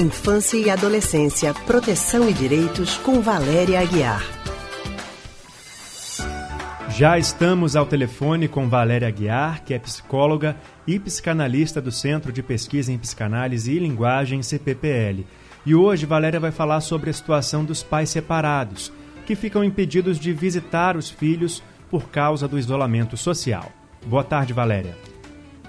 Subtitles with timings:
[0.00, 4.22] Infância e Adolescência, Proteção e Direitos, com Valéria Aguiar.
[6.90, 10.54] Já estamos ao telefone com Valéria Aguiar, que é psicóloga
[10.86, 15.26] e psicanalista do Centro de Pesquisa em Psicanálise e Linguagem, CPPL.
[15.66, 18.92] E hoje Valéria vai falar sobre a situação dos pais separados,
[19.26, 21.60] que ficam impedidos de visitar os filhos
[21.90, 23.72] por causa do isolamento social.
[24.06, 24.96] Boa tarde, Valéria.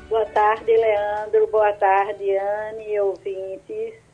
[0.08, 1.48] Boa tarde, Leandro.
[1.52, 4.09] Boa tarde, Anne e ouvintes.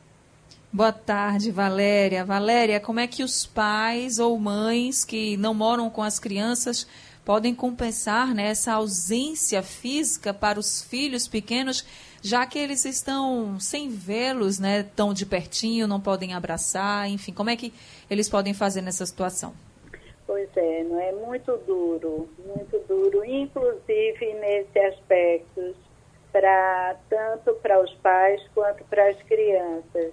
[0.75, 2.25] Boa tarde, Valéria.
[2.25, 6.85] Valéria, como é que os pais ou mães que não moram com as crianças
[7.23, 11.87] podem compensar né, essa ausência física para os filhos pequenos,
[12.21, 17.49] já que eles estão sem vê-los né, tão de pertinho, não podem abraçar, enfim, como
[17.49, 17.73] é que
[18.09, 19.53] eles podem fazer nessa situação?
[20.27, 25.73] Pois é, não é muito duro, muito duro, inclusive nesse aspecto,
[26.33, 30.11] para tanto para os pais quanto para as crianças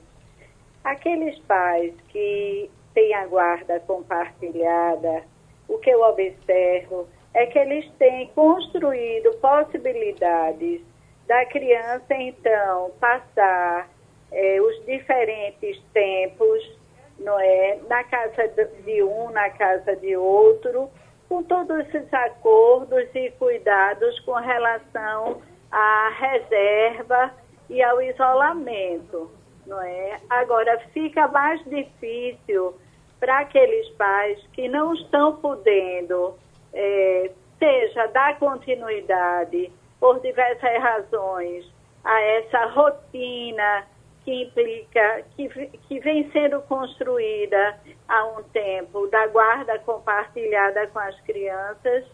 [0.85, 5.23] Aqueles pais que têm a guarda compartilhada,
[5.69, 10.81] o que eu observo é que eles têm construído possibilidades
[11.29, 13.89] da criança, então, passar
[14.33, 16.79] é, os diferentes tempos,
[17.19, 18.49] não é, na casa
[18.85, 20.91] de um, na casa de outro,
[21.29, 27.33] com todos esses acordos e cuidados com relação à reserva
[27.71, 29.31] e ao isolamento
[29.67, 30.21] não é?
[30.29, 32.75] Agora fica mais difícil
[33.21, 36.37] para aqueles pais que não estão podendo,
[36.73, 41.65] é, seja dar continuidade por diversas razões
[42.05, 43.87] a essa rotina
[44.25, 51.21] que implica, que, que vem sendo construída há um tempo, da guarda compartilhada com as
[51.23, 52.05] crianças,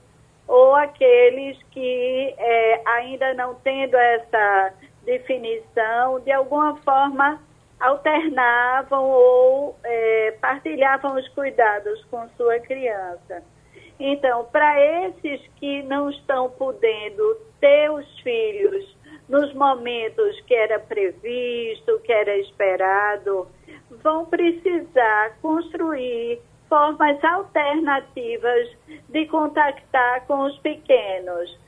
[0.46, 4.72] ou aqueles que é, ainda não tendo essa
[5.08, 7.40] definição, de alguma forma
[7.80, 13.42] alternavam ou é, partilhavam os cuidados com sua criança.
[13.98, 18.96] Então, para esses que não estão podendo ter os filhos
[19.28, 23.48] nos momentos que era previsto, que era esperado,
[24.02, 28.68] vão precisar construir formas alternativas
[29.08, 31.58] de contactar com os pequenos,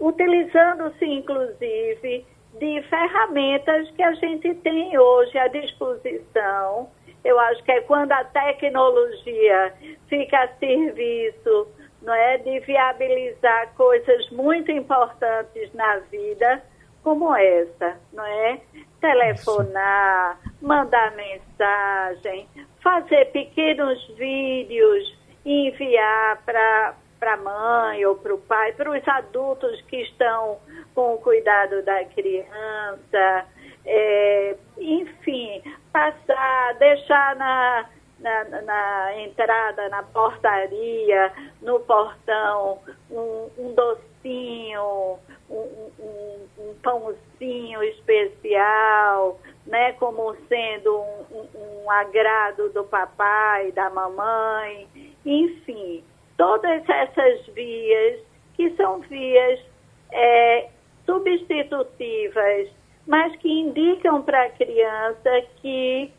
[0.00, 2.24] utilizando-se inclusive
[2.58, 6.90] de ferramentas que a gente tem hoje à disposição.
[7.24, 9.74] Eu acho que é quando a tecnologia
[10.08, 11.68] fica a serviço
[12.02, 16.62] não é, de viabilizar coisas muito importantes na vida,
[17.02, 18.60] como essa, não é?
[19.00, 22.48] Telefonar, mandar mensagem,
[22.82, 29.80] fazer pequenos vídeos enviar para para a mãe ou para o pai, para os adultos
[29.82, 30.58] que estão
[30.94, 33.46] com o cuidado da criança,
[33.84, 35.62] é, enfim,
[35.92, 37.88] passar, deixar na,
[38.20, 42.80] na, na, entrada, na portaria, no portão,
[43.10, 45.18] um, um docinho,
[45.50, 51.00] um, um, um, pãozinho especial, né, como sendo
[51.30, 54.88] um, um agrado do papai, da mamãe,
[55.24, 56.04] enfim
[56.38, 58.20] todas essas vias,
[58.54, 59.60] que são vias
[60.10, 60.68] é,
[61.04, 62.68] substitutivas,
[63.06, 66.10] mas que indicam para a criança que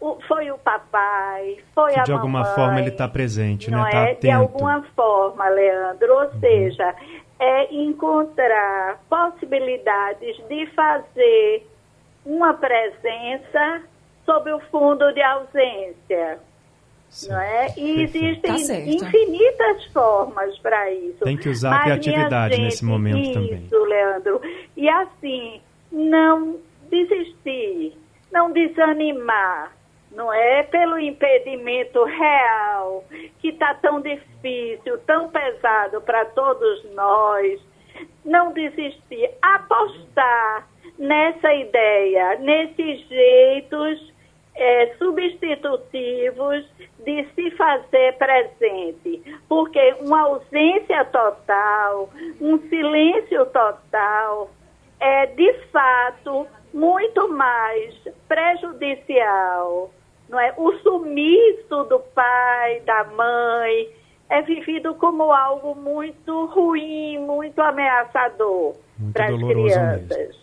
[0.00, 2.30] o, foi o papai, foi que a de mamãe.
[2.30, 3.76] De alguma forma ele está presente, né?
[3.76, 3.90] não né?
[3.90, 4.14] Tá é?
[4.14, 6.14] De alguma forma, Leandro.
[6.14, 6.40] Ou uhum.
[6.40, 6.94] seja,
[7.38, 11.68] é encontrar possibilidades de fazer
[12.24, 13.82] uma presença
[14.24, 16.38] sob o fundo de ausência.
[17.28, 17.74] Não é?
[17.76, 21.24] E existem tá infinitas formas para isso.
[21.24, 23.64] Tem que usar Mas, a criatividade gente, nesse momento isso, também.
[23.64, 24.40] Isso, Leandro.
[24.76, 26.58] E assim, não
[26.90, 27.92] desistir,
[28.32, 29.72] não desanimar,
[30.10, 30.62] não é?
[30.62, 33.04] Pelo impedimento real,
[33.40, 37.60] que está tão difícil, tão pesado para todos nós.
[38.24, 40.66] Não desistir, apostar
[40.98, 44.12] nessa ideia, nesses jeitos
[44.62, 46.64] é, substitutivos
[47.04, 52.08] de se fazer presente, porque uma ausência total,
[52.40, 54.50] um silêncio total,
[55.00, 57.92] é de fato muito mais
[58.28, 59.90] prejudicial.
[60.28, 60.54] Não é?
[60.56, 63.88] O sumiço do pai, da mãe,
[64.30, 68.76] é vivido como algo muito ruim, muito ameaçador
[69.12, 70.08] para as crianças.
[70.08, 70.41] Mesmo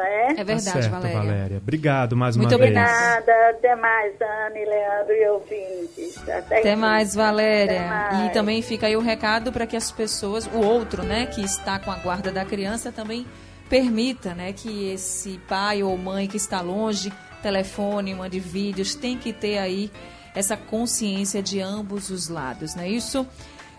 [0.00, 0.30] é?
[0.32, 1.18] É verdade, tá certo, Valéria.
[1.18, 1.56] Valéria.
[1.58, 2.86] Obrigado mais Muito uma obrigada.
[2.86, 3.00] vez.
[3.00, 6.28] Nada, até mais, Ana, Leandro e ouvintes.
[6.28, 7.80] Até, até mais, Valéria.
[7.80, 8.26] Até mais.
[8.26, 11.78] E também fica aí o recado para que as pessoas, o outro, né, que está
[11.78, 13.26] com a guarda da criança, também
[13.68, 17.12] permita né, que esse pai ou mãe que está longe,
[17.42, 19.90] telefone, mande vídeos, tem que ter aí
[20.34, 23.26] essa consciência de ambos os lados, não é isso?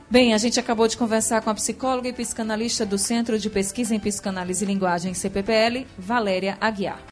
[0.09, 3.94] Bem, a gente acabou de conversar com a psicóloga e psicanalista do Centro de Pesquisa
[3.94, 7.01] em Psicanálise e Linguagem, CPPL, Valéria Aguiar.